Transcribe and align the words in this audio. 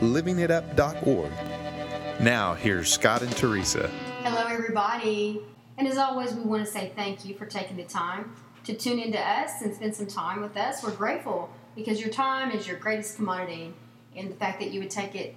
livingitup.org. 0.00 1.30
Now, 2.20 2.54
here's 2.54 2.92
Scott 2.92 3.22
and 3.22 3.34
Teresa. 3.36 3.88
Hello, 4.22 4.46
everybody. 4.48 5.40
And 5.78 5.88
as 5.88 5.98
always, 5.98 6.32
we 6.34 6.42
want 6.42 6.64
to 6.64 6.70
say 6.70 6.92
thank 6.94 7.24
you 7.24 7.34
for 7.34 7.46
taking 7.46 7.76
the 7.76 7.84
time 7.84 8.32
to 8.64 8.74
tune 8.74 8.98
into 8.98 9.18
us 9.20 9.62
and 9.62 9.74
spend 9.74 9.94
some 9.94 10.06
time 10.06 10.40
with 10.40 10.56
us. 10.56 10.82
We're 10.82 10.92
grateful 10.92 11.50
because 11.74 12.00
your 12.00 12.10
time 12.10 12.50
is 12.52 12.66
your 12.68 12.76
greatest 12.78 13.16
commodity, 13.16 13.74
and 14.16 14.30
the 14.30 14.36
fact 14.36 14.60
that 14.60 14.70
you 14.70 14.78
would 14.80 14.90
take 14.90 15.16
it 15.16 15.34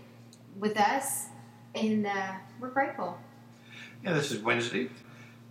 with 0.59 0.77
us, 0.79 1.25
and 1.73 2.05
uh, 2.05 2.33
we're 2.59 2.69
grateful. 2.69 3.17
Yeah, 4.03 4.13
this 4.13 4.31
is 4.31 4.39
Wednesday, 4.43 4.89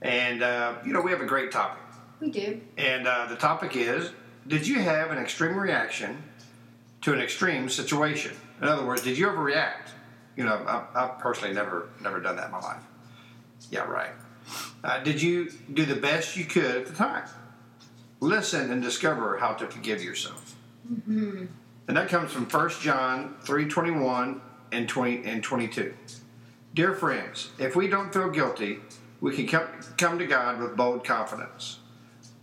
and 0.03 0.43
uh, 0.45 0.75
you 0.85 0.93
know 0.93 1.01
we 1.01 1.11
have 1.11 1.21
a 1.21 1.27
great 1.27 1.51
topic, 1.51 1.83
We 2.21 2.31
do. 2.31 2.61
and 2.79 3.07
uh, 3.09 3.27
the 3.27 3.35
topic 3.35 3.75
is: 3.75 4.13
Did 4.47 4.67
you 4.69 4.79
have 4.79 5.11
an 5.11 5.19
extreme 5.19 5.57
reaction 5.59 6.23
to 7.03 7.13
an 7.13 7.21
extreme 7.21 7.69
situation? 7.69 8.37
In 8.61 8.69
other 8.69 8.85
words, 8.85 9.03
did 9.03 9.19
you 9.19 9.29
ever 9.29 9.43
react? 9.43 9.91
You 10.37 10.45
know, 10.45 10.55
I, 10.55 10.85
I've 10.95 11.19
personally 11.19 11.55
never 11.55 11.89
never 12.01 12.21
done 12.21 12.37
that 12.37 12.47
in 12.47 12.53
my 12.53 12.61
life. 12.61 12.83
Yeah, 13.71 13.85
right. 13.85 14.13
Uh, 14.85 15.03
did 15.03 15.21
you 15.21 15.51
do 15.73 15.85
the 15.85 15.97
best 15.97 16.37
you 16.37 16.45
could 16.45 16.77
at 16.77 16.87
the 16.87 16.95
time? 16.95 17.25
Listen 18.21 18.71
and 18.71 18.83
discover 18.83 19.39
how 19.39 19.55
to 19.55 19.67
forgive 19.67 20.03
yourself. 20.03 20.55
And 21.89 21.97
that 21.97 22.09
comes 22.09 22.33
from 22.33 22.47
1 22.47 22.71
John 22.81 23.37
3:21 23.45 24.41
and 24.73 24.89
20 24.89 25.25
and 25.25 25.43
22. 25.43 25.95
Dear 26.75 26.95
friends, 26.95 27.51
if 27.59 27.77
we 27.77 27.89
don't 27.89 28.13
feel 28.13 28.31
guilty, 28.31 28.81
we 29.21 29.35
can 29.35 29.47
come, 29.47 29.67
come 29.97 30.19
to 30.19 30.27
God 30.27 30.61
with 30.61 30.77
bold 30.77 31.05
confidence. 31.05 31.79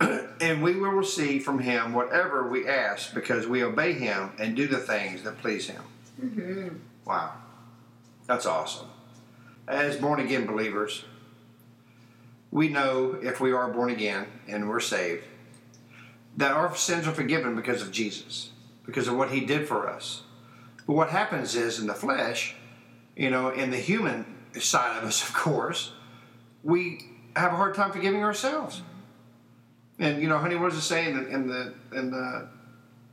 and 0.40 0.62
we 0.62 0.74
will 0.74 0.90
receive 0.90 1.44
from 1.44 1.60
him 1.60 1.92
whatever 1.92 2.48
we 2.48 2.66
ask 2.66 3.14
because 3.14 3.46
we 3.46 3.62
obey 3.62 3.92
him 3.92 4.32
and 4.38 4.56
do 4.56 4.66
the 4.66 4.78
things 4.78 5.22
that 5.22 5.38
please 5.38 5.68
him. 5.68 5.82
Mm-hmm. 6.22 6.76
Wow. 7.04 7.34
That's 8.26 8.46
awesome. 8.46 8.88
As 9.66 9.96
born 9.96 10.20
again 10.20 10.46
believers, 10.46 11.04
we 12.50 12.68
know 12.68 13.18
if 13.22 13.40
we 13.40 13.52
are 13.52 13.68
born 13.68 13.90
again 13.90 14.26
and 14.48 14.68
we're 14.68 14.80
saved, 14.80 15.24
that 16.36 16.52
our 16.52 16.74
sins 16.76 17.06
are 17.06 17.12
forgiven 17.12 17.54
because 17.54 17.82
of 17.82 17.90
Jesus, 17.90 18.50
because 18.84 19.08
of 19.08 19.16
what 19.16 19.30
he 19.30 19.40
did 19.40 19.66
for 19.66 19.88
us. 19.88 20.22
But 20.86 20.94
what 20.94 21.10
happens 21.10 21.54
is 21.54 21.78
in 21.78 21.86
the 21.86 21.94
flesh, 21.94 22.54
you 23.16 23.30
know, 23.30 23.50
in 23.50 23.70
the 23.70 23.76
human 23.76 24.26
side 24.58 24.98
of 24.98 25.04
us, 25.04 25.22
of 25.28 25.34
course, 25.34 25.92
we 26.62 27.00
have 27.36 27.52
a 27.52 27.56
hard 27.56 27.74
time 27.74 27.92
forgiving 27.92 28.22
ourselves. 28.22 28.82
And 29.98 30.20
you 30.20 30.28
know, 30.28 30.38
honey, 30.38 30.56
what 30.56 30.70
does 30.70 30.78
it 30.78 30.82
say 30.82 31.08
in 31.08 31.16
the 31.16 31.28
in 31.28 31.46
the 31.46 31.74
in 31.92 32.10
the 32.10 32.48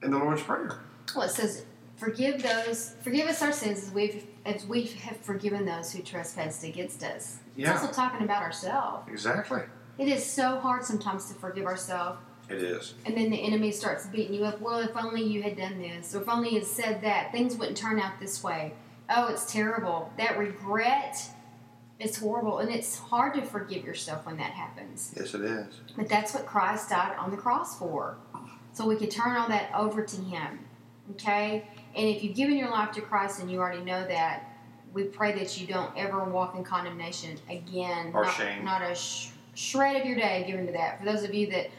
in 0.02 0.12
the 0.12 0.18
Lord's 0.18 0.42
Prayer? 0.42 0.80
Well, 1.16 1.26
it 1.26 1.32
says, 1.32 1.66
"Forgive 2.02 2.42
those, 2.42 2.96
forgive 3.04 3.28
us 3.28 3.44
our 3.44 3.52
sins 3.52 3.84
as 3.84 3.92
we 3.92 4.24
as 4.44 4.66
we 4.66 4.86
have 5.06 5.18
forgiven 5.18 5.66
those 5.66 5.94
who 5.94 6.02
trespassed 6.02 6.64
against 6.64 7.04
us." 7.04 7.38
Yeah. 7.56 7.74
It's 7.74 7.82
also 7.82 7.94
talking 7.94 8.24
about 8.24 8.42
ourselves. 8.42 9.08
Exactly. 9.08 9.62
It 10.00 10.08
is 10.08 10.26
so 10.26 10.58
hard 10.60 10.84
sometimes 10.84 11.28
to 11.28 11.36
forgive 11.36 11.68
ourselves. 11.68 12.18
It 12.50 12.64
is. 12.64 12.96
And 13.06 13.16
then 13.16 13.30
the 13.30 13.38
enemy 13.38 13.72
starts 13.72 14.08
beating 14.08 14.34
you 14.34 14.46
up. 14.46 14.60
Well, 14.60 14.80
if 14.80 14.98
only 14.98 15.22
you 15.22 15.44
had 15.44 15.56
done 15.56 15.80
this, 15.80 16.16
or 16.16 16.24
if 16.24 16.28
only 16.28 16.50
you 16.50 16.60
had 16.62 16.68
said 16.68 17.02
that, 17.04 17.32
things 17.32 17.56
wouldn't 17.56 17.78
turn 17.78 18.00
out 18.00 18.20
this 18.20 18.44
way. 18.44 18.74
Oh, 19.08 19.28
it's 19.28 19.52
terrible. 19.52 20.12
That 20.18 20.40
regret, 20.40 21.30
it's 22.00 22.18
horrible. 22.18 22.58
And 22.60 22.72
it's 22.72 22.98
hard 22.98 23.36
to 23.36 23.44
forgive 23.44 23.86
yourself 23.86 24.26
when 24.26 24.38
that 24.38 24.52
happens. 24.52 25.14
Yes, 25.16 25.36
it 25.36 25.42
is. 25.42 25.82
But 25.96 26.10
that's 26.10 26.34
what 26.34 26.48
Christ 26.48 26.90
died 26.90 27.16
on 27.18 27.30
the 27.30 27.38
cross 27.38 27.78
for. 27.78 28.18
So 28.74 28.88
we 28.88 28.96
could 28.96 29.12
turn 29.12 29.38
all 29.38 29.48
that 29.50 29.70
over 29.76 30.04
to 30.04 30.16
Him. 30.16 30.60
Okay? 31.12 31.68
And 31.96 32.08
if 32.08 32.24
you've 32.24 32.36
given 32.36 32.58
your 32.58 32.70
life 32.70 32.92
to 32.94 33.02
Christ 33.02 33.40
and 33.42 33.52
you 33.52 33.60
already 33.60 33.84
know 33.84 34.06
that, 34.08 34.48
we 34.94 35.04
pray 35.04 35.32
that 35.34 35.60
you 35.60 35.68
don't 35.68 35.96
ever 35.98 36.24
walk 36.24 36.56
in 36.56 36.64
condemnation 36.64 37.38
again. 37.50 38.12
Or 38.14 38.26
not, 38.26 38.36
shame. 38.36 38.66
Not 38.66 38.82
a 38.82 38.96
sh- 38.96 39.30
shred 39.56 40.02
of 40.02 40.06
your 40.06 40.18
day 40.18 40.44
given 40.48 40.66
to 40.68 40.74
that. 40.74 41.00
For 41.00 41.06
those 41.06 41.24
of 41.24 41.34
you 41.34 41.50
that 41.52 41.70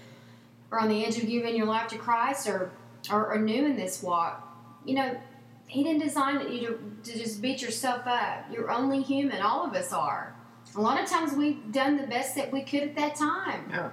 are 0.71 0.81
on 0.81 0.89
the 0.89 1.05
edge 1.05 1.19
of 1.19 1.27
giving 1.27 1.55
your 1.55 1.67
life 1.67 1.89
to 1.89 1.99
Christ 1.99 2.49
or, 2.49 2.71
or 3.11 3.29
are 3.29 3.39
new 3.39 3.67
in 3.67 3.77
this 3.77 4.03
walk, 4.03 4.49
you 4.85 4.95
know, 4.95 5.17
He 5.67 5.83
didn't 5.83 6.03
design 6.03 6.41
you 6.53 6.61
to, 7.05 7.13
to 7.13 7.19
just 7.19 7.43
beat 7.43 7.61
yourself 7.61 8.07
up. 8.07 8.47
You're 8.51 8.71
only 8.71 9.03
human. 9.03 9.43
All 9.43 9.67
of 9.67 9.75
us 9.75 9.93
are. 9.93 10.35
A 10.75 10.81
lot 10.81 11.03
of 11.03 11.09
times 11.09 11.35
we've 11.35 11.71
done 11.71 11.99
the 11.99 12.07
best 12.07 12.35
that 12.37 12.51
we 12.51 12.63
could 12.63 12.83
at 12.83 12.97
that 12.97 13.15
time. 13.15 13.67
Yeah. 13.69 13.91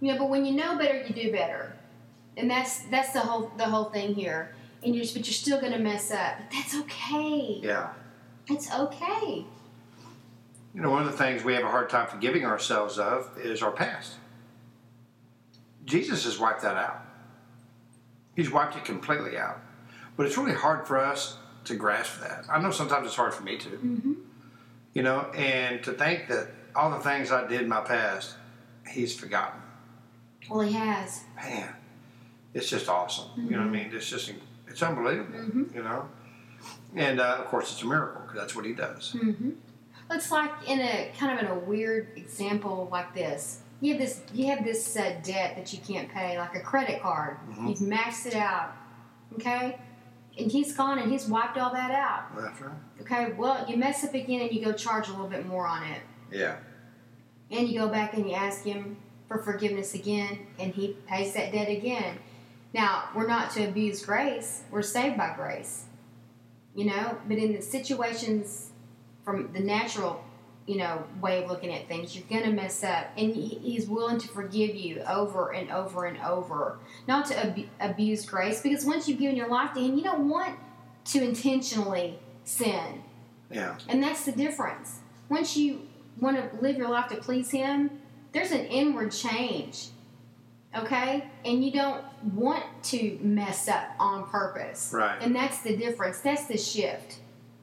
You 0.00 0.12
know, 0.12 0.18
but 0.18 0.30
when 0.30 0.44
you 0.46 0.52
know 0.52 0.78
better, 0.78 1.04
you 1.06 1.14
do 1.14 1.30
better, 1.30 1.76
and 2.36 2.50
that's 2.50 2.80
that's 2.84 3.12
the 3.12 3.20
whole 3.20 3.52
the 3.56 3.64
whole 3.64 3.84
thing 3.84 4.14
here. 4.14 4.54
And 4.84 4.94
you're 4.94 5.04
but 5.04 5.26
you're 5.26 5.34
still 5.34 5.60
gonna 5.60 5.78
mess 5.78 6.10
up, 6.10 6.38
but 6.38 6.50
that's 6.50 6.76
okay. 6.80 7.60
Yeah. 7.62 7.90
It's 8.48 8.72
okay. 8.72 9.44
You 10.74 10.80
know, 10.80 10.90
one 10.90 11.02
of 11.06 11.10
the 11.10 11.16
things 11.16 11.44
we 11.44 11.54
have 11.54 11.64
a 11.64 11.70
hard 11.70 11.90
time 11.90 12.06
forgiving 12.08 12.44
ourselves 12.44 12.98
of 12.98 13.30
is 13.38 13.62
our 13.62 13.70
past. 13.70 14.14
Jesus 15.84 16.24
has 16.24 16.38
wiped 16.38 16.62
that 16.62 16.76
out. 16.76 17.02
He's 18.34 18.50
wiped 18.50 18.76
it 18.76 18.84
completely 18.84 19.36
out. 19.36 19.60
But 20.16 20.26
it's 20.26 20.36
really 20.36 20.54
hard 20.54 20.86
for 20.86 20.98
us 20.98 21.36
to 21.64 21.74
grasp 21.74 22.20
that. 22.20 22.46
I 22.50 22.60
know 22.60 22.70
sometimes 22.70 23.06
it's 23.06 23.16
hard 23.16 23.34
for 23.34 23.42
me 23.42 23.58
to. 23.58 23.68
Mm-hmm. 23.68 24.12
You 24.94 25.02
know, 25.02 25.20
and 25.34 25.82
to 25.84 25.92
think 25.92 26.28
that 26.28 26.48
all 26.74 26.90
the 26.90 26.98
things 26.98 27.32
I 27.32 27.46
did 27.46 27.62
in 27.62 27.68
my 27.68 27.80
past, 27.80 28.34
he's 28.88 29.14
forgotten. 29.18 29.60
Well, 30.50 30.60
he 30.60 30.72
has. 30.72 31.22
Man, 31.36 31.74
it's 32.52 32.68
just 32.68 32.88
awesome. 32.88 33.30
You 33.36 33.52
know 33.52 33.58
what 33.58 33.68
I 33.68 33.70
mean? 33.70 33.90
It's 33.94 34.08
just, 34.08 34.30
it's 34.72 34.82
unbelievable, 34.82 35.38
Mhm. 35.38 35.74
you 35.74 35.82
know? 35.82 36.08
And 36.96 37.20
uh, 37.20 37.36
of 37.40 37.46
course, 37.46 37.72
it's 37.72 37.82
a 37.82 37.86
miracle 37.86 38.22
because 38.22 38.38
that's 38.40 38.56
what 38.56 38.64
he 38.64 38.72
does. 38.72 39.12
Mm-hmm. 39.12 39.50
It's 40.10 40.30
like 40.30 40.50
in 40.66 40.80
a 40.80 41.12
kind 41.18 41.38
of 41.38 41.44
in 41.44 41.50
a 41.50 41.58
weird 41.58 42.12
example 42.16 42.88
like 42.90 43.14
this. 43.14 43.60
You 43.80 43.92
have 43.94 44.00
this 44.02 44.20
you 44.32 44.46
have 44.46 44.64
this 44.64 44.96
uh, 44.96 45.14
debt 45.22 45.56
that 45.56 45.72
you 45.72 45.78
can't 45.80 46.08
pay, 46.08 46.38
like 46.38 46.54
a 46.54 46.60
credit 46.60 47.00
card. 47.02 47.38
Mhm. 47.50 47.68
You've 47.68 47.78
maxed 47.88 48.26
it 48.26 48.34
out, 48.34 48.72
okay, 49.34 49.78
and 50.38 50.50
he's 50.50 50.74
gone 50.76 50.98
and 50.98 51.10
he's 51.10 51.26
wiped 51.28 51.56
all 51.58 51.72
that 51.72 51.90
out. 51.90 52.36
That's 52.36 52.60
right. 52.60 52.74
Okay, 53.00 53.32
well 53.32 53.64
you 53.68 53.76
mess 53.76 54.04
up 54.04 54.14
again 54.14 54.42
and 54.42 54.52
you 54.52 54.64
go 54.64 54.72
charge 54.72 55.08
a 55.08 55.12
little 55.12 55.28
bit 55.28 55.46
more 55.46 55.66
on 55.66 55.82
it. 55.84 56.00
Yeah. 56.30 56.56
and 57.50 57.68
you 57.68 57.78
go 57.80 57.88
back 57.88 58.14
and 58.14 58.26
you 58.26 58.32
ask 58.34 58.64
him 58.64 58.96
for 59.28 59.36
forgiveness 59.38 59.92
again, 59.94 60.46
and 60.58 60.72
he 60.72 60.96
pays 61.06 61.34
that 61.34 61.52
debt 61.52 61.68
again. 61.68 62.18
Now, 62.74 63.10
we're 63.14 63.26
not 63.26 63.50
to 63.52 63.64
abuse 63.64 64.04
grace, 64.04 64.62
we're 64.70 64.82
saved 64.82 65.16
by 65.16 65.34
grace, 65.36 65.84
you 66.74 66.86
know, 66.86 67.18
but 67.28 67.36
in 67.36 67.52
the 67.52 67.60
situations 67.60 68.70
from 69.24 69.52
the 69.52 69.60
natural, 69.60 70.24
you 70.66 70.76
know, 70.76 71.04
way 71.20 71.42
of 71.42 71.50
looking 71.50 71.72
at 71.72 71.86
things, 71.86 72.16
you're 72.16 72.24
going 72.28 72.44
to 72.44 72.50
mess 72.50 72.82
up, 72.82 73.08
and 73.16 73.34
he's 73.34 73.88
willing 73.88 74.18
to 74.18 74.28
forgive 74.28 74.74
you 74.74 75.02
over 75.02 75.52
and 75.52 75.70
over 75.70 76.06
and 76.06 76.18
over, 76.22 76.78
not 77.06 77.26
to 77.26 77.38
ab- 77.38 77.68
abuse 77.80 78.24
grace, 78.24 78.62
because 78.62 78.84
once 78.84 79.06
you've 79.06 79.18
given 79.18 79.36
your 79.36 79.48
life 79.48 79.74
to 79.74 79.80
him, 79.80 79.96
you 79.96 80.02
don't 80.02 80.28
want 80.28 80.58
to 81.04 81.22
intentionally 81.22 82.18
sin. 82.44 83.02
Yeah. 83.50 83.76
And 83.88 84.02
that's 84.02 84.24
the 84.24 84.32
difference. 84.32 85.00
Once 85.28 85.56
you 85.56 85.86
want 86.20 86.36
to 86.36 86.60
live 86.60 86.76
your 86.76 86.88
life 86.88 87.08
to 87.10 87.16
please 87.16 87.50
Him, 87.50 87.90
there's 88.32 88.50
an 88.50 88.64
inward 88.66 89.12
change. 89.12 89.88
Okay? 90.76 91.24
And 91.44 91.64
you 91.64 91.70
don't 91.72 92.02
want 92.34 92.64
to 92.84 93.18
mess 93.20 93.68
up 93.68 93.88
on 93.98 94.26
purpose. 94.28 94.90
Right. 94.92 95.20
And 95.20 95.34
that's 95.34 95.60
the 95.62 95.76
difference. 95.76 96.20
That's 96.20 96.46
the 96.46 96.56
shift. 96.56 97.18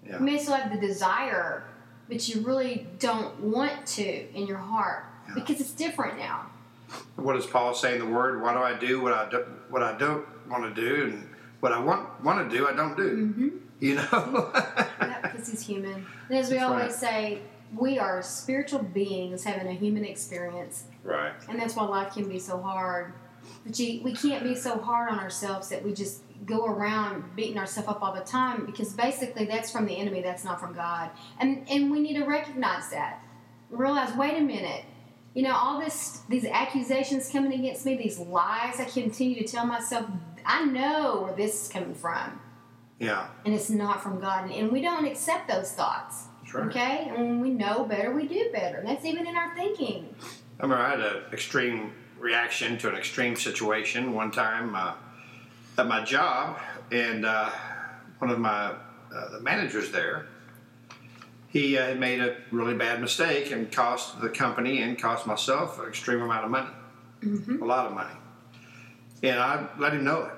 Yeah. 0.05 0.19
You 0.19 0.25
may 0.25 0.37
still 0.37 0.53
have 0.55 0.71
the 0.71 0.79
desire, 0.85 1.63
but 2.07 2.27
you 2.27 2.41
really 2.41 2.87
don't 2.99 3.39
want 3.39 3.85
to 3.87 4.35
in 4.35 4.47
your 4.47 4.57
heart 4.57 5.05
Yeah. 5.27 5.33
because 5.35 5.59
it's 5.59 5.71
different 5.71 6.17
now. 6.17 6.47
What 7.15 7.33
does 7.33 7.45
Paul 7.45 7.73
say 7.75 7.93
in 7.93 7.99
the 7.99 8.05
Word? 8.05 8.41
Why 8.41 8.53
do 8.53 8.59
I 8.59 8.73
do 8.73 9.01
what 9.01 9.13
I 9.13 9.29
do, 9.29 9.45
what 9.69 9.83
I 9.83 9.95
don't 9.97 10.25
want 10.49 10.73
to 10.73 10.81
do, 10.81 11.03
and 11.05 11.29
what 11.59 11.71
I 11.71 11.79
want 11.79 12.23
want 12.23 12.49
to 12.49 12.57
do, 12.57 12.67
I 12.67 12.73
don't 12.73 12.97
do. 12.97 13.27
Mm-hmm. 13.27 13.47
You 13.79 13.95
know. 13.95 14.51
Yeah, 15.01 15.21
because 15.21 15.49
he's 15.49 15.61
human. 15.65 16.05
And 16.29 16.37
as 16.37 16.49
we 16.49 16.57
That's 16.57 16.69
always 16.69 16.83
right. 16.83 16.91
say, 16.93 17.41
we 17.75 17.99
are 17.99 18.21
spiritual 18.21 18.81
beings 18.81 19.43
having 19.43 19.67
a 19.67 19.73
human 19.73 20.05
experience. 20.05 20.85
right. 21.03 21.33
And 21.47 21.59
that's 21.59 21.75
why 21.75 21.83
life 21.83 22.13
can 22.13 22.27
be 22.27 22.39
so 22.39 22.59
hard. 22.61 23.13
But 23.65 23.77
you, 23.79 24.01
we 24.03 24.13
can't 24.13 24.43
be 24.43 24.55
so 24.55 24.77
hard 24.79 25.09
on 25.09 25.19
ourselves 25.19 25.69
that 25.69 25.83
we 25.83 25.93
just 25.93 26.23
go 26.45 26.65
around 26.65 27.35
beating 27.35 27.57
ourselves 27.57 27.89
up 27.89 28.01
all 28.01 28.13
the 28.13 28.21
time 28.21 28.65
because 28.65 28.93
basically 28.93 29.45
that's 29.45 29.71
from 29.71 29.85
the 29.85 29.95
enemy, 29.95 30.21
that's 30.21 30.43
not 30.43 30.59
from 30.59 30.73
God. 30.73 31.09
And 31.39 31.67
and 31.69 31.91
we 31.91 31.99
need 31.99 32.15
to 32.15 32.25
recognize 32.25 32.89
that. 32.91 33.23
Realize, 33.69 34.15
wait 34.15 34.37
a 34.37 34.41
minute. 34.41 34.85
You 35.33 35.43
know, 35.43 35.55
all 35.55 35.79
this 35.79 36.21
these 36.29 36.45
accusations 36.45 37.29
coming 37.29 37.53
against 37.53 37.85
me, 37.85 37.95
these 37.97 38.19
lies 38.19 38.79
I 38.79 38.85
continue 38.85 39.35
to 39.41 39.47
tell 39.47 39.65
myself, 39.65 40.05
I 40.45 40.65
know 40.65 41.21
where 41.23 41.35
this 41.35 41.65
is 41.65 41.71
coming 41.71 41.93
from. 41.93 42.39
Yeah. 42.99 43.27
And 43.45 43.53
it's 43.53 43.69
not 43.69 44.01
from 44.01 44.19
God. 44.19 44.45
And, 44.45 44.53
and 44.53 44.71
we 44.71 44.81
don't 44.81 45.05
accept 45.05 45.47
those 45.47 45.71
thoughts. 45.71 46.25
Okay? 46.53 47.11
And 47.15 47.17
when 47.17 47.39
we 47.39 47.49
know 47.51 47.83
better, 47.85 48.13
we 48.13 48.27
do 48.27 48.49
better. 48.51 48.77
And 48.77 48.87
that's 48.87 49.05
even 49.05 49.27
in 49.27 49.35
our 49.35 49.55
thinking. 49.55 50.13
I 50.59 50.63
remember 50.63 50.83
I 50.83 50.89
had 50.89 50.99
an 50.99 51.23
extreme 51.31 51.93
reaction 52.19 52.77
to 52.79 52.89
an 52.89 52.95
extreme 52.95 53.35
situation 53.35 54.13
one 54.13 54.31
time 54.31 54.75
uh, 54.75 54.93
at 55.77 55.87
my 55.87 56.03
job, 56.03 56.59
and 56.91 57.25
uh, 57.25 57.49
one 58.17 58.29
of 58.29 58.39
my 58.39 58.73
uh, 59.15 59.29
the 59.31 59.39
managers 59.39 59.91
there, 59.91 60.27
he 61.47 61.77
uh, 61.77 61.85
had 61.87 61.99
made 61.99 62.19
a 62.19 62.35
really 62.51 62.75
bad 62.75 63.01
mistake 63.01 63.51
and 63.51 63.71
cost 63.71 64.19
the 64.21 64.29
company 64.29 64.81
and 64.81 64.99
cost 64.99 65.25
myself 65.25 65.79
an 65.79 65.87
extreme 65.87 66.21
amount 66.21 66.45
of 66.45 66.51
money, 66.51 66.69
a 67.61 67.65
lot 67.65 67.87
of 67.87 67.93
money, 67.93 68.15
and 69.23 69.39
I 69.39 69.67
let 69.77 69.93
him 69.93 70.03
know 70.03 70.25
it. 70.25 70.33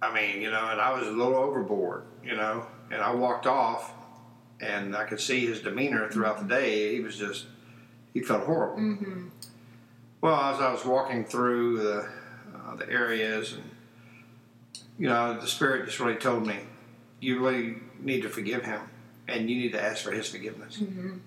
I 0.00 0.14
mean, 0.14 0.40
you 0.40 0.50
know, 0.50 0.68
and 0.68 0.80
I 0.80 0.92
was 0.92 1.06
a 1.06 1.10
little 1.10 1.34
overboard, 1.34 2.04
you 2.24 2.34
know, 2.34 2.66
and 2.90 3.02
I 3.02 3.12
walked 3.14 3.46
off, 3.46 3.92
and 4.62 4.96
I 4.96 5.04
could 5.04 5.20
see 5.20 5.44
his 5.44 5.60
demeanor 5.60 6.08
throughout 6.08 6.38
the 6.38 6.46
day. 6.46 6.94
He 6.94 7.00
was 7.00 7.18
just, 7.18 7.46
he 8.14 8.20
felt 8.20 8.44
horrible. 8.44 8.78
Mm-hmm. 8.78 9.28
Well, 10.20 10.36
as 10.36 10.60
I 10.60 10.72
was 10.72 10.84
walking 10.84 11.24
through 11.24 11.78
the 11.78 12.08
uh, 12.54 12.76
the 12.76 12.88
areas, 12.88 13.54
and 13.54 13.64
you 14.98 15.08
know, 15.08 15.38
the 15.38 15.48
Spirit 15.48 15.84
just 15.84 15.98
really 15.98 16.14
told 16.14 16.46
me, 16.46 16.60
you 17.20 17.44
really 17.44 17.78
need 18.00 18.22
to 18.22 18.28
forgive 18.28 18.64
him, 18.64 18.80
and 19.26 19.50
you 19.50 19.56
need 19.56 19.72
to 19.72 19.82
ask 19.82 20.04
for 20.04 20.12
his 20.12 20.28
forgiveness. 20.28 20.78
Mm-hmm. 20.78 21.18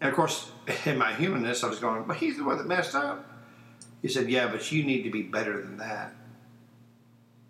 And 0.00 0.10
of 0.10 0.16
course, 0.16 0.50
in 0.84 0.98
my 0.98 1.14
humanness, 1.14 1.62
I 1.62 1.68
was 1.68 1.78
going, 1.78 2.04
"But 2.04 2.16
he's 2.16 2.36
the 2.36 2.44
one 2.44 2.58
that 2.58 2.66
messed 2.66 2.96
up." 2.96 3.24
He 4.02 4.08
said, 4.08 4.28
"Yeah, 4.28 4.48
but 4.48 4.72
you 4.72 4.82
need 4.82 5.04
to 5.04 5.10
be 5.10 5.22
better 5.22 5.62
than 5.62 5.76
that, 5.76 6.12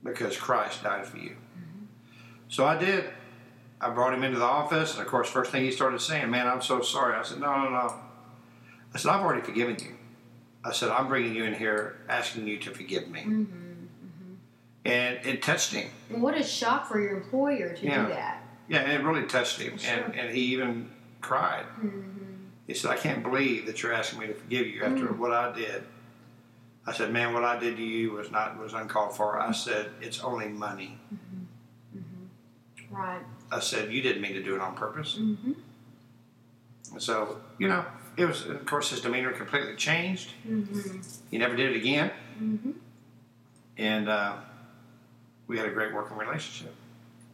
because 0.04 0.36
Christ 0.36 0.82
died 0.82 1.06
for 1.06 1.16
you." 1.16 1.36
So 2.50 2.66
I 2.66 2.76
did. 2.76 3.04
I 3.80 3.90
brought 3.90 4.12
him 4.14 4.25
into 4.25 4.38
the 4.38 4.44
office, 4.44 4.92
and 4.94 5.02
of 5.02 5.08
course, 5.08 5.28
first 5.28 5.50
thing 5.52 5.64
he 5.64 5.70
started 5.70 6.00
saying, 6.00 6.30
"Man, 6.30 6.46
I'm 6.46 6.62
so 6.62 6.80
sorry." 6.82 7.14
I 7.16 7.22
said, 7.22 7.40
"No, 7.40 7.54
no, 7.64 7.70
no." 7.70 7.94
I 8.94 8.98
said, 8.98 9.10
"I've 9.10 9.20
already 9.20 9.42
forgiven 9.42 9.76
you." 9.80 9.94
I 10.64 10.72
said, 10.72 10.88
"I'm 10.90 11.06
bringing 11.08 11.34
you 11.34 11.44
in 11.44 11.54
here, 11.54 11.96
asking 12.08 12.46
you 12.48 12.58
to 12.58 12.70
forgive 12.70 13.08
me," 13.08 13.20
Mm-hmm. 13.20 14.34
and 14.84 15.19
it 15.25 15.42
touched 15.42 15.72
him. 15.72 15.90
And 16.10 16.22
what 16.22 16.36
a 16.36 16.42
shock 16.42 16.88
for 16.88 17.00
your 17.00 17.16
employer 17.16 17.75
to 17.75 17.84
Yeah. 17.84 18.02
do 18.06 18.08
that. 18.12 18.42
Yeah, 18.69 18.78
and 18.80 18.92
it 18.92 19.06
really 19.06 19.26
touched 19.26 19.60
him, 19.60 19.78
Sure. 19.78 19.94
and, 19.94 20.14
and 20.14 20.34
he 20.34 20.40
even 20.52 20.90
cried. 21.20 21.64
Mm-hmm. 21.78 22.00
He 22.66 22.75
said, 22.75 22.90
I 22.90 22.96
can't 22.96 23.22
believe 23.22 23.64
that 23.66 23.82
you're 23.82 23.94
asking 23.94 24.19
me 24.20 24.26
to 24.26 24.34
forgive 24.34 24.66
you 24.66 24.82
after 24.84 25.06
Mm. 25.06 25.16
what 25.19 25.32
I 25.32 25.52
did. 25.52 25.84
I 26.86 26.92
said, 26.92 27.10
Man, 27.12 27.32
what 27.32 27.44
I 27.44 27.58
did 27.58 27.76
to 27.76 27.82
you 27.82 28.12
was 28.12 28.30
not 28.30 28.58
was 28.58 28.75
uncalled 28.75 29.16
for. 29.16 29.38
I 29.40 29.52
said, 29.52 29.90
It's 30.02 30.20
only 30.20 30.48
money. 30.48 30.98
Right. 32.99 33.23
I 33.53 33.61
said, 33.61 33.93
You 33.93 34.03
didn't 34.03 34.23
mean 34.23 34.35
to 34.35 34.43
do 34.43 34.55
it 34.55 34.61
on 34.61 34.75
purpose. 34.75 35.17
Mm-hmm. 35.21 35.53
And 36.93 37.03
so, 37.03 37.41
you 37.59 37.69
know, 37.69 37.85
it 38.17 38.25
was 38.25 38.47
of 38.47 38.67
course 38.67 38.91
his 38.91 39.00
demeanor 39.00 39.33
completely 39.33 39.77
changed. 39.77 40.33
Mm-hmm. 40.47 41.00
He 41.31 41.39
never 41.39 41.55
did 41.55 41.71
it 41.71 41.77
again. 41.77 42.11
Mm-hmm. 42.43 42.73
And 43.77 44.09
uh, 44.09 44.37
we 45.47 45.56
had 45.56 45.67
a 45.67 45.71
great 45.71 45.95
working 45.95 46.17
relationship. 46.17 46.75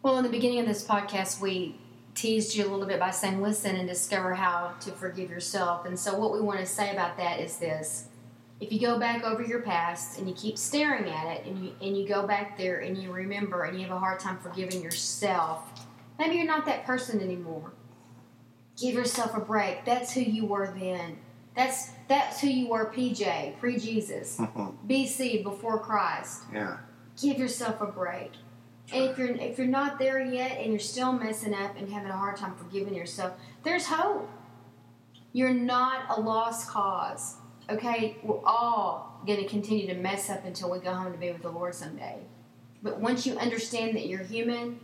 Well, 0.03 0.19
in 0.19 0.25
the 0.25 0.31
beginning 0.31 0.61
of 0.61 0.67
this 0.67 0.87
podcast, 0.87 1.41
we 1.41 1.77
teased 2.15 2.55
you 2.55 2.67
a 2.67 2.69
little 2.69 2.87
bit 2.87 3.01
by 3.01 3.11
saying, 3.11 3.41
listen 3.41 3.75
and 3.77 3.89
discover 3.89 4.35
how 4.35 4.75
to 4.81 4.91
forgive 4.93 5.31
yourself. 5.31 5.87
And 5.87 5.99
so, 5.99 6.19
what 6.19 6.33
we 6.33 6.41
want 6.41 6.61
to 6.61 6.67
say 6.67 6.93
about 6.93 7.17
that 7.17 7.41
is 7.41 7.57
this. 7.57 8.09
If 8.61 8.73
you 8.73 8.81
go 8.81 8.99
back 8.99 9.25
over 9.25 9.43
your 9.43 9.63
past 9.63 10.19
and 10.19 10.29
you 10.29 10.35
keep 10.35 10.57
staring 10.57 11.11
at 11.11 11.27
it 11.37 11.47
and 11.47 11.65
you, 11.65 11.73
and 11.83 11.97
you 11.97 12.07
go 12.09 12.27
back 12.27 12.57
there 12.57 12.81
and 12.81 12.97
you 12.97 13.11
remember 13.11 13.65
and 13.65 13.79
you 13.79 13.87
have 13.87 13.97
a 13.97 13.99
hard 13.99 14.21
time 14.21 14.39
forgiving 14.39 14.83
yourself, 14.83 15.87
maybe 16.19 16.37
you're 16.37 16.47
not 16.47 16.65
that 16.67 16.87
person 16.87 17.21
anymore. 17.21 17.73
Give 18.81 18.95
yourself 18.95 19.37
a 19.37 19.41
break. 19.41 19.85
That's 19.85 20.13
who 20.13 20.21
you 20.21 20.47
were 20.47 20.73
then. 20.79 21.19
That's 21.55 21.91
that's 22.09 22.41
who 22.41 22.49
you 22.49 22.69
were, 22.69 22.93
PJ, 22.93 23.59
pre 23.59 23.79
Jesus, 23.79 24.39
mm-hmm. 24.39 24.89
BC, 24.89 25.43
before 25.43 25.79
Christ 25.79 26.43
yeah. 26.53 26.79
give 27.21 27.39
yourself 27.39 27.81
a 27.81 27.87
break. 27.87 28.33
And 28.93 29.05
if 29.05 29.19
you're 29.19 29.29
if 29.29 29.59
you're 29.59 29.67
not 29.67 29.99
there 29.99 30.21
yet 30.21 30.59
and 30.59 30.71
you're 30.71 30.81
still 30.81 31.13
messing 31.13 31.55
up 31.55 31.77
and 31.77 31.91
having 31.91 32.11
a 32.11 32.17
hard 32.17 32.37
time 32.37 32.55
forgiving 32.57 32.95
yourself, 32.95 33.35
there's 33.63 33.87
hope. 33.87 34.29
You're 35.33 35.55
not 35.55 36.17
a 36.17 36.21
lost 36.21 36.69
cause. 36.69 37.37
Okay, 37.71 38.17
we're 38.23 38.45
all 38.45 39.21
going 39.27 39.39
to 39.43 39.49
continue 39.49 39.87
to 39.87 39.95
mess 39.95 40.29
up 40.29 40.45
until 40.45 40.71
we 40.71 40.79
go 40.79 40.93
home 40.93 41.13
to 41.13 41.19
be 41.19 41.31
with 41.33 41.43
the 41.43 41.51
Lord 41.51 41.75
someday. 41.75 42.17
But 42.83 43.01
once 43.01 43.27
you 43.27 43.39
understand 43.39 43.97
that 43.97 44.07
you're 44.07 44.23
human, 44.23 44.79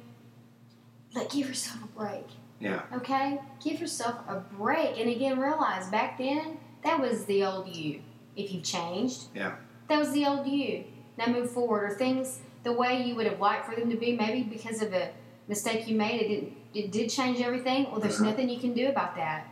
like 1.14 1.30
give 1.30 1.46
yourself 1.48 1.84
a 1.84 1.86
break. 1.88 2.26
Yeah. 2.58 2.82
Okay, 2.94 3.40
give 3.62 3.80
yourself 3.80 4.16
a 4.28 4.36
break. 4.56 4.98
And 4.98 5.10
again, 5.10 5.38
realize 5.38 5.88
back 5.90 6.16
then 6.18 6.58
that 6.82 6.98
was 7.00 7.24
the 7.26 7.44
old 7.44 7.68
you. 7.74 8.00
If 8.36 8.52
you've 8.52 8.62
changed, 8.64 9.24
Yeah. 9.34 9.56
that 9.88 9.98
was 9.98 10.12
the 10.12 10.24
old 10.26 10.46
you. 10.46 10.84
Now 11.18 11.26
move 11.26 11.50
forward, 11.50 11.90
or 11.90 11.94
things 11.94 12.38
the 12.62 12.72
way 12.72 13.02
you 13.02 13.14
would 13.16 13.26
have 13.26 13.40
liked 13.40 13.66
for 13.66 13.74
them 13.78 13.90
to 13.90 13.96
be, 13.96 14.16
maybe 14.16 14.42
because 14.42 14.80
of 14.80 14.94
a 14.94 15.10
mistake 15.48 15.86
you 15.88 15.96
made, 15.96 16.20
it 16.22 16.28
didn't, 16.28 16.52
it 16.72 16.90
did 16.92 17.10
change 17.10 17.40
everything. 17.40 17.90
Well, 17.90 18.00
there's 18.00 18.18
Mhm. 18.20 18.24
nothing 18.26 18.48
you 18.48 18.58
can 18.60 18.72
do 18.72 18.88
about 18.88 19.16
that. 19.16 19.46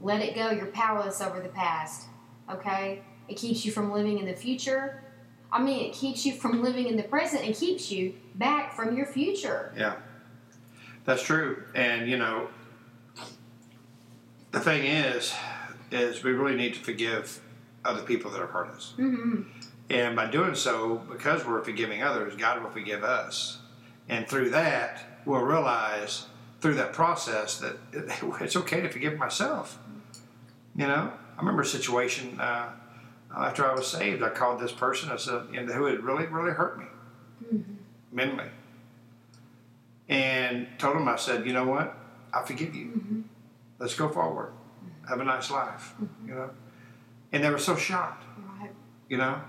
Let 0.00 0.22
it 0.22 0.34
go. 0.34 0.50
You're 0.50 0.66
powerless 0.66 1.20
over 1.20 1.40
the 1.40 1.48
past. 1.48 2.06
Okay, 2.50 3.02
it 3.28 3.36
keeps 3.36 3.64
you 3.64 3.72
from 3.72 3.92
living 3.92 4.18
in 4.18 4.26
the 4.26 4.34
future. 4.34 5.02
I 5.52 5.62
mean, 5.62 5.84
it 5.84 5.92
keeps 5.92 6.24
you 6.24 6.32
from 6.32 6.62
living 6.62 6.86
in 6.86 6.96
the 6.96 7.02
present 7.02 7.44
and 7.44 7.54
keeps 7.54 7.90
you 7.90 8.14
back 8.36 8.72
from 8.74 8.96
your 8.96 9.06
future. 9.06 9.72
Yeah, 9.76 9.96
that's 11.04 11.22
true. 11.22 11.64
And 11.74 12.08
you 12.08 12.16
know, 12.16 12.48
the 14.52 14.60
thing 14.60 14.84
is, 14.84 15.34
is 15.90 16.22
we 16.22 16.32
really 16.32 16.56
need 16.56 16.74
to 16.74 16.80
forgive 16.80 17.40
other 17.84 18.02
people 18.02 18.30
that 18.30 18.40
have 18.40 18.50
hurt 18.50 18.68
us. 18.68 18.92
hmm 18.96 19.42
And 19.88 20.14
by 20.14 20.30
doing 20.30 20.54
so, 20.54 21.02
because 21.10 21.44
we're 21.44 21.62
forgiving 21.62 22.02
others, 22.02 22.36
God 22.36 22.62
will 22.62 22.70
forgive 22.70 23.02
us. 23.02 23.58
And 24.08 24.28
through 24.28 24.50
that, 24.50 25.22
we'll 25.24 25.40
realize 25.40 26.26
through 26.60 26.74
that 26.74 26.92
process 26.92 27.58
that 27.58 27.76
it's 28.40 28.56
okay 28.56 28.80
to 28.80 28.88
forgive 28.88 29.18
myself. 29.18 29.78
You 30.76 30.86
know, 30.86 31.12
I 31.40 31.42
remember 31.42 31.62
a 31.62 31.66
situation 31.66 32.38
uh, 32.38 32.68
after 33.34 33.64
I 33.64 33.74
was 33.74 33.86
saved. 33.86 34.22
I 34.22 34.28
called 34.28 34.60
this 34.60 34.72
person. 34.72 35.10
I 35.10 35.16
said, 35.16 35.44
you 35.50 35.62
know, 35.62 35.72
who 35.72 35.86
had 35.86 36.04
really, 36.04 36.26
really 36.26 36.50
hurt 36.50 36.78
me 36.78 36.84
mm-hmm. 37.42 37.72
mentally, 38.12 38.50
and 40.06 40.66
told 40.78 40.96
him, 40.96 41.08
I 41.08 41.16
said, 41.16 41.46
you 41.46 41.54
know 41.54 41.64
what, 41.64 41.96
I 42.34 42.42
forgive 42.44 42.74
you. 42.74 42.86
Mm-hmm. 42.88 43.20
Let's 43.78 43.94
go 43.94 44.10
forward. 44.10 44.52
Mm-hmm. 44.52 45.08
Have 45.08 45.20
a 45.20 45.24
nice 45.24 45.50
life. 45.50 45.94
You 46.26 46.34
know, 46.34 46.50
and 47.32 47.42
they 47.42 47.48
were 47.48 47.58
so 47.58 47.74
shocked 47.74 48.24
Right. 48.60 48.70
you 49.08 49.16
know. 49.16 49.40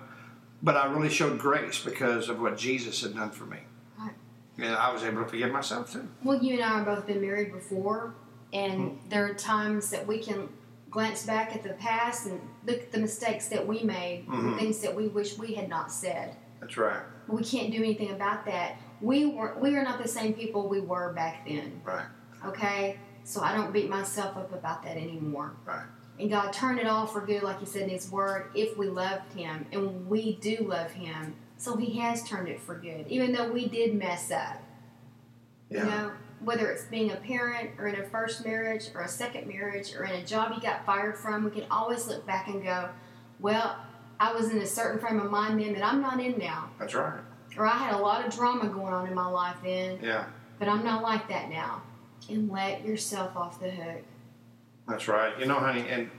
But 0.64 0.78
I 0.78 0.86
really 0.86 1.10
showed 1.10 1.40
grace 1.40 1.84
because 1.84 2.30
of 2.30 2.40
what 2.40 2.58
Jesus 2.58 3.02
had 3.02 3.16
done 3.16 3.32
for 3.32 3.46
me. 3.46 3.58
Right. 4.00 4.14
And 4.60 4.76
I 4.76 4.94
was 4.94 5.04
able 5.04 5.24
to 5.24 5.28
forgive 5.28 5.52
myself 5.52 5.92
too. 5.92 6.08
Well, 6.24 6.42
you 6.42 6.54
and 6.54 6.64
I 6.64 6.78
have 6.78 6.86
both 6.86 7.06
been 7.06 7.20
married 7.20 7.52
before, 7.52 8.14
and 8.54 8.98
there 9.10 9.26
are 9.26 9.34
times 9.34 9.90
that 9.90 10.08
we 10.08 10.20
can 10.20 10.48
glance 10.92 11.26
back 11.26 11.56
at 11.56 11.64
the 11.64 11.70
past 11.74 12.28
and 12.28 12.40
look 12.68 12.78
at 12.82 12.92
the 12.92 13.00
mistakes 13.00 13.48
that 13.48 13.66
we 13.66 13.82
made, 13.84 14.26
the 14.28 14.34
Mhm. 14.36 14.60
things 14.60 14.82
that 14.82 14.94
we 14.94 15.08
wish 15.08 15.38
we 15.38 15.54
had 15.54 15.70
not 15.70 15.92
said. 15.92 16.36
That's 16.60 16.78
right. 16.78 17.02
We 17.28 17.44
can't 17.44 17.72
do 17.72 17.78
anything 17.78 18.12
about 18.12 18.46
that. 18.46 18.76
We 19.00 19.26
were 19.26 19.56
we 19.60 19.76
are 19.76 19.84
not 19.84 20.02
the 20.02 20.08
same 20.08 20.34
people 20.34 20.68
we 20.68 20.82
were 20.82 21.14
back 21.14 21.48
then. 21.48 21.82
Right. 21.84 22.06
Okay, 22.46 23.00
so 23.24 23.42
I 23.42 23.56
don't 23.56 23.72
beat 23.72 23.90
myself 23.90 24.36
up 24.38 24.54
about 24.54 24.84
that 24.84 24.98
anymore. 24.98 25.54
Right. 25.66 25.86
And 26.20 26.30
God 26.30 26.52
turned 26.54 26.78
it 26.78 26.86
all 26.86 27.08
for 27.08 27.22
good, 27.26 27.42
like 27.42 27.60
He 27.60 27.66
said 27.66 27.84
in 27.84 27.90
His 27.90 28.12
Word, 28.12 28.52
if 28.54 28.78
we 28.78 28.88
loved 28.90 29.34
Him, 29.34 29.66
and 29.72 30.08
we 30.08 30.36
do 30.36 30.58
love 30.68 30.92
Him. 30.92 31.36
So 31.58 31.78
He 31.78 31.98
has 32.00 32.24
turned 32.28 32.48
it 32.50 32.60
for 32.60 32.76
good, 32.76 33.06
even 33.08 33.32
though 33.32 33.52
we 33.52 33.68
did 33.68 33.96
mess 33.96 34.30
up. 34.30 34.62
Yeah. 35.70 35.84
You 35.84 35.90
know, 35.90 36.12
whether 36.44 36.70
it's 36.72 36.86
being 36.86 37.12
a 37.12 37.16
parent 37.18 37.72
or 37.78 37.88
in 37.88 37.96
a 38.00 38.04
first 38.04 38.46
marriage 38.46 38.90
or 38.96 39.02
a 39.02 39.08
second 39.08 39.48
marriage 39.48 39.94
or 39.96 40.06
in 40.06 40.12
a 40.12 40.26
job 40.26 40.52
you 40.56 40.62
got 40.62 40.86
fired 40.86 41.18
from, 41.18 41.44
we 41.44 41.52
can 41.52 41.66
always 41.70 42.08
look 42.08 42.26
back 42.26 42.48
and 42.48 42.64
go, 42.64 42.90
well, 43.40 43.76
I 44.20 44.34
was 44.34 44.50
in 44.50 44.58
a 44.60 44.66
certain 44.66 45.00
frame 45.00 45.20
of 45.20 45.30
mind 45.32 45.60
then 45.60 45.74
that 45.74 45.86
I'm 45.86 46.02
not 46.02 46.20
in 46.20 46.38
now. 46.38 46.70
That's 46.80 46.94
right. 46.96 47.20
Or 47.58 47.66
I 47.66 47.78
had 47.78 47.94
a 47.94 47.98
lot 47.98 48.26
of 48.26 48.34
drama 48.34 48.68
going 48.70 48.94
on 48.94 49.08
in 49.08 49.14
my 49.14 49.28
life 49.28 49.58
then, 49.64 50.00
Yeah. 50.02 50.26
but 50.58 50.68
I'm 50.68 50.84
not 50.84 51.04
like 51.04 51.28
that 51.30 51.50
now. 51.50 51.82
And 52.30 52.50
let 52.50 52.86
yourself 52.86 53.36
off 53.36 53.60
the 53.60 53.70
hook. 53.70 54.04
That's 54.88 55.08
right. 55.08 55.38
You 55.40 55.46
know, 55.46 55.60
honey, 55.60 55.86
and 55.90 56.10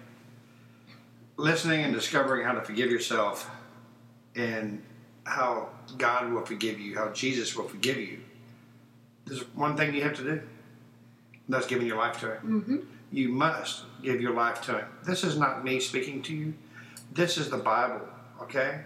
listening 1.36 1.84
and 1.84 1.94
discovering 1.94 2.44
how 2.44 2.52
to 2.52 2.62
forgive 2.62 2.90
yourself 2.90 3.50
and 4.34 4.82
how 5.24 5.68
God 5.98 6.32
will 6.32 6.44
forgive 6.44 6.78
you, 6.80 6.96
how 6.96 7.10
Jesus 7.10 7.56
will 7.56 7.68
forgive 7.68 7.96
you, 7.96 8.20
there's 9.26 9.40
one 9.54 9.76
thing 9.76 9.94
you 9.94 10.02
have 10.02 10.14
to 10.16 10.22
do. 10.24 10.42
That's 11.48 11.66
giving 11.66 11.86
your 11.86 11.96
life 11.98 12.18
to 12.20 12.34
Him. 12.36 12.40
Mm-hmm. 12.62 12.76
You 13.10 13.28
must 13.28 13.82
give 14.02 14.20
your 14.20 14.32
life 14.34 14.62
to 14.62 14.78
Him. 14.78 14.86
This 15.04 15.24
is 15.24 15.36
not 15.38 15.64
me 15.64 15.80
speaking 15.80 16.22
to 16.22 16.34
you. 16.34 16.54
This 17.12 17.36
is 17.36 17.50
the 17.50 17.58
Bible, 17.58 18.00
okay? 18.40 18.80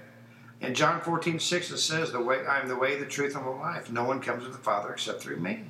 In 0.60 0.74
John 0.74 1.00
14, 1.00 1.38
6, 1.38 1.70
it 1.70 1.78
says, 1.78 2.12
the 2.12 2.20
way, 2.20 2.44
I 2.46 2.60
am 2.60 2.66
the 2.68 2.76
way, 2.76 2.98
the 2.98 3.04
truth, 3.06 3.36
and 3.36 3.44
the 3.44 3.50
life. 3.50 3.92
No 3.92 4.04
one 4.04 4.20
comes 4.20 4.44
to 4.44 4.50
the 4.50 4.58
Father 4.58 4.90
except 4.92 5.20
through 5.22 5.36
me. 5.36 5.64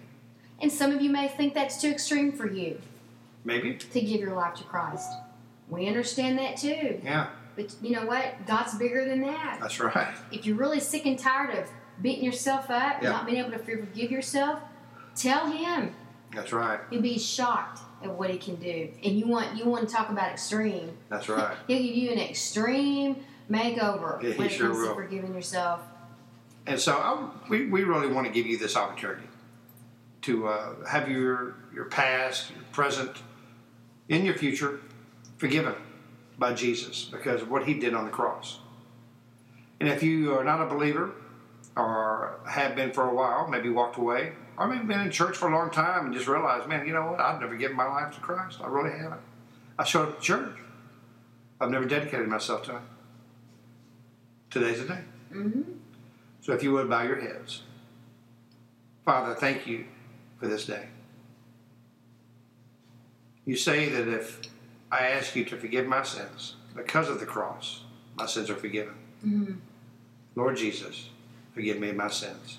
And 0.63 0.73
some 0.73 0.93
of 0.93 1.03
you 1.03 1.11
may 1.11 1.29
think 1.29 1.53
that's 1.55 1.81
too 1.81 1.89
extreme 1.91 2.33
for 2.33 2.51
you 2.51 2.81
Maybe? 3.45 3.75
to 3.75 4.01
give 4.01 4.21
your 4.21 4.35
life 4.35 4.55
to 4.55 4.65
Christ. 4.65 5.11
We 5.69 5.87
understand 5.89 6.39
that 6.39 6.57
too. 6.57 7.01
Yeah, 7.05 7.27
But 7.57 7.75
you 7.83 7.91
know 7.91 8.07
what? 8.07 8.47
God's 8.47 8.75
bigger 8.79 9.05
than 9.05 9.21
that. 9.23 9.59
that's 9.61 9.81
right. 9.81 10.15
If 10.33 10.47
you're 10.47 10.57
really 10.57 10.81
sick 10.81 11.05
and 11.05 11.19
tired 11.19 11.51
of 11.59 11.69
beating 12.03 12.25
yourself 12.25 12.71
up, 12.71 13.03
Yeah. 13.03 13.11
not 13.11 13.27
being 13.27 13.39
able 13.39 13.53
to 13.53 13.59
forgive 13.59 14.11
yourself, 14.11 14.61
tell 15.15 15.51
Him. 15.51 15.95
That's 16.35 16.53
right. 16.53 16.81
You'll 16.91 17.03
be 17.03 17.19
shocked 17.19 17.81
at 18.03 18.11
what 18.11 18.31
He 18.31 18.39
can 18.39 18.57
do. 18.57 18.89
And 19.05 19.19
you 19.19 19.27
want 19.27 19.57
you 19.57 19.65
want 19.65 19.89
to 19.89 19.95
talk 19.95 20.11
about 20.11 20.31
extreme. 20.31 20.97
That's 21.09 21.29
right. 21.31 21.57
He'll 21.67 21.79
give 21.83 21.95
you 21.97 22.11
an 22.11 22.19
extreme 22.19 23.17
makeover 23.51 24.23
Yeah, 24.23 24.31
he 24.33 24.39
when 24.39 24.47
it 24.49 24.53
sure 24.53 24.67
comes 24.69 24.79
will. 24.79 24.89
to 24.89 24.95
forgiving 24.95 25.35
yourself. 25.35 25.81
And 26.67 26.81
so 26.81 26.95
I, 26.97 27.29
we, 27.49 27.67
we 27.67 27.85
really 27.85 28.09
want 28.09 28.27
to 28.27 28.33
give 28.33 28.45
you 28.47 28.59
this 28.59 28.77
opportunity 28.77 29.29
to 30.23 30.49
uh, 30.49 30.85
have 30.85 31.09
your, 31.09 31.55
your 31.73 31.85
past, 31.85 32.51
your 32.51 32.65
present, 32.73 33.19
in 34.09 34.25
your 34.25 34.35
future 34.35 34.81
forgiven 35.39 35.75
by 36.39 36.53
Jesus 36.53 37.05
because 37.05 37.43
of 37.43 37.51
what 37.51 37.67
he 37.67 37.75
did 37.75 37.95
on 37.95 38.05
the 38.05 38.11
cross. 38.11 38.59
And 39.79 39.89
if 39.89 40.03
you 40.03 40.37
are 40.37 40.43
not 40.43 40.61
a 40.61 40.67
believer 40.67 41.13
or 41.77 42.41
have 42.49 42.75
been 42.75 42.93
for 42.93 43.09
a 43.09 43.15
while, 43.15 43.47
maybe 43.49 43.69
walked 43.69 43.99
away, 43.99 44.33
or 44.57 44.67
maybe 44.67 44.85
been 44.85 45.01
in 45.01 45.11
church 45.11 45.37
for 45.37 45.49
a 45.49 45.55
long 45.57 45.71
time 45.71 46.07
and 46.07 46.15
just 46.15 46.27
realized, 46.27 46.67
man, 46.67 46.87
you 46.87 46.93
know 46.93 47.11
what? 47.11 47.21
I've 47.21 47.41
never 47.41 47.57
given 47.57 47.77
my 47.77 47.87
life 47.87 48.15
to 48.15 48.21
Christ. 48.21 48.61
I 48.63 48.69
really 48.69 48.97
haven't. 48.97 49.21
I 49.79 49.85
showed 49.85 50.09
up 50.09 50.17
to 50.17 50.23
church. 50.23 50.57
I've 51.61 51.71
never 51.71 51.85
dedicated 51.85 52.29
myself 52.29 52.63
to 52.65 52.73
him. 52.73 52.83
Today's 54.51 54.81
the 54.81 54.87
day. 54.87 55.01
hmm 55.31 55.63
So 56.41 56.53
if 56.55 56.63
you 56.63 56.73
would 56.73 56.89
bow 56.89 57.03
your 57.03 57.21
heads. 57.21 57.63
Father, 59.05 59.35
thank 59.35 59.67
you 59.67 59.85
for 60.41 60.49
this 60.49 60.65
day. 60.67 60.89
You 63.45 63.55
say 63.57 63.89
that 63.91 64.09
if 64.09 64.41
I 64.91 65.07
ask 65.09 65.37
you 65.37 65.45
to 65.45 65.57
forgive 65.57 65.87
my 65.87 66.03
sins 66.03 66.55
because 66.75 67.09
of 67.09 67.21
the 67.21 67.27
cross, 67.27 67.83
my 68.17 68.27
sins 68.27 68.51
are 68.51 68.57
forgiven. 68.57 68.95
hmm 69.23 69.53
Lord 70.35 70.57
Jesus, 70.57 71.11
forgive 71.57 71.81
me 71.81 71.89
of 71.89 71.97
my 71.97 72.09
sins. 72.09 72.59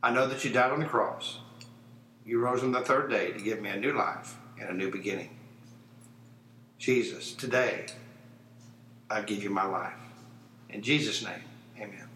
I 0.00 0.12
know 0.12 0.28
that 0.28 0.44
you 0.44 0.52
died 0.52 0.70
on 0.70 0.78
the 0.78 0.86
cross. 0.86 1.40
You 2.24 2.38
rose 2.38 2.62
on 2.62 2.70
the 2.70 2.82
third 2.82 3.10
day 3.10 3.32
to 3.32 3.40
give 3.40 3.60
me 3.60 3.68
a 3.68 3.76
new 3.76 3.92
life 3.92 4.36
and 4.60 4.70
a 4.70 4.72
new 4.72 4.92
beginning. 4.92 5.30
Jesus, 6.78 7.32
today 7.32 7.86
I 9.10 9.22
give 9.22 9.42
you 9.42 9.50
my 9.50 9.64
life. 9.64 9.98
In 10.70 10.82
Jesus' 10.82 11.24
name, 11.24 11.42
amen. 11.76 12.08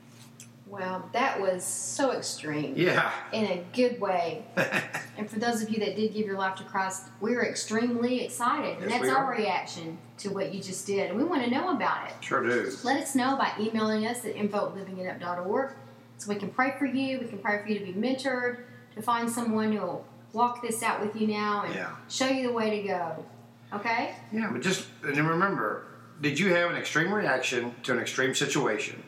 Well, 0.70 1.08
that 1.12 1.40
was 1.40 1.64
so 1.64 2.12
extreme 2.12 2.74
Yeah. 2.76 3.10
in 3.32 3.44
a 3.44 3.64
good 3.74 4.00
way. 4.00 4.44
And 5.18 5.28
for 5.28 5.38
those 5.38 5.60
of 5.60 5.68
you 5.68 5.78
that 5.80 5.96
did 5.96 6.14
give 6.14 6.24
your 6.24 6.38
life 6.38 6.54
to 6.56 6.64
Christ, 6.64 7.08
we're 7.20 7.44
extremely 7.44 8.24
excited. 8.24 8.76
Yes, 8.80 8.82
and 8.84 8.90
that's 8.90 9.08
our 9.14 9.30
reaction 9.30 9.98
to 10.18 10.30
what 10.30 10.54
you 10.54 10.62
just 10.62 10.86
did. 10.86 11.10
And 11.10 11.18
we 11.18 11.24
want 11.24 11.44
to 11.44 11.50
know 11.50 11.76
about 11.76 12.08
it. 12.08 12.14
sure 12.20 12.42
do. 12.42 12.70
Let 12.84 13.02
us 13.02 13.14
know 13.14 13.36
by 13.36 13.52
emailing 13.60 14.06
us 14.06 14.24
at 14.24 14.34
info 14.34 14.74
at 14.74 15.76
so 16.16 16.28
we 16.28 16.36
can 16.36 16.48
pray 16.48 16.74
for 16.78 16.86
you. 16.86 17.18
We 17.20 17.26
can 17.26 17.36
pray 17.36 17.60
for 17.62 17.68
you 17.68 17.78
to 17.80 17.84
be 17.84 17.92
mentored, 17.92 18.60
to 18.94 19.02
find 19.02 19.28
someone 19.28 19.72
who 19.72 19.80
will 19.82 20.06
walk 20.32 20.62
this 20.62 20.82
out 20.82 21.02
with 21.02 21.14
you 21.14 21.26
now 21.26 21.64
and 21.66 21.74
Yeah. 21.74 21.96
show 22.08 22.26
you 22.28 22.46
the 22.48 22.54
way 22.54 22.80
to 22.80 22.88
go. 22.88 23.26
Okay? 23.74 24.14
Yeah, 24.32 24.48
but 24.50 24.62
just 24.62 24.86
and 25.02 25.16
remember, 25.28 25.84
did 26.22 26.38
you 26.38 26.54
have 26.54 26.70
an 26.70 26.76
extreme 26.76 27.12
reaction 27.12 27.74
to 27.82 27.92
an 27.92 27.98
extreme 27.98 28.34
situation? 28.34 29.02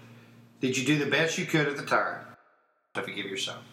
Did 0.63 0.79
you 0.79 0.87
do 0.87 0.97
the 0.97 1.11
best 1.11 1.39
you 1.39 1.45
could 1.45 1.67
at 1.67 1.77
the 1.77 1.85
time 1.85 2.25
to 2.95 3.03
forgive 3.03 3.27
yourself? 3.27 3.65